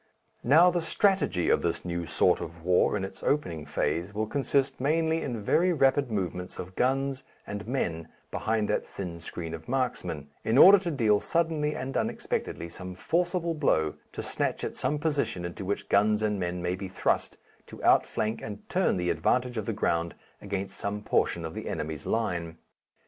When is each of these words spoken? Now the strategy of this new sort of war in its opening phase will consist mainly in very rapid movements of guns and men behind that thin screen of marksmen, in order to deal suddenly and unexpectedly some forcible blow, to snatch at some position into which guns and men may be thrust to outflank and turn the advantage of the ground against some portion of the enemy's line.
Now 0.43 0.71
the 0.71 0.81
strategy 0.81 1.49
of 1.51 1.61
this 1.61 1.85
new 1.85 2.07
sort 2.07 2.41
of 2.41 2.63
war 2.63 2.97
in 2.97 3.05
its 3.05 3.21
opening 3.21 3.67
phase 3.67 4.15
will 4.15 4.25
consist 4.25 4.81
mainly 4.81 5.21
in 5.21 5.43
very 5.43 5.71
rapid 5.73 6.09
movements 6.11 6.57
of 6.57 6.75
guns 6.75 7.23
and 7.45 7.67
men 7.67 8.07
behind 8.31 8.67
that 8.67 8.87
thin 8.87 9.19
screen 9.19 9.53
of 9.53 9.67
marksmen, 9.67 10.31
in 10.43 10.57
order 10.57 10.79
to 10.79 10.89
deal 10.89 11.19
suddenly 11.19 11.75
and 11.75 11.95
unexpectedly 11.97 12.67
some 12.67 12.95
forcible 12.95 13.53
blow, 13.53 13.93
to 14.13 14.23
snatch 14.23 14.63
at 14.63 14.75
some 14.75 14.97
position 14.97 15.45
into 15.45 15.63
which 15.65 15.87
guns 15.87 16.23
and 16.23 16.39
men 16.39 16.63
may 16.63 16.73
be 16.73 16.87
thrust 16.87 17.37
to 17.67 17.83
outflank 17.83 18.41
and 18.41 18.67
turn 18.69 18.97
the 18.97 19.11
advantage 19.11 19.55
of 19.55 19.67
the 19.67 19.71
ground 19.71 20.15
against 20.41 20.79
some 20.79 21.03
portion 21.03 21.45
of 21.45 21.53
the 21.53 21.67
enemy's 21.69 22.07
line. 22.07 22.57